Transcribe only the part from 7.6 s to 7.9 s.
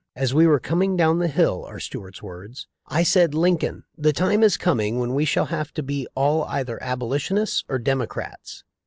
or